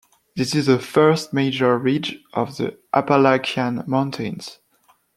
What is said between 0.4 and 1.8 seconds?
is the first major